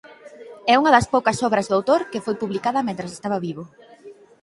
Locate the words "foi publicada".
2.25-2.85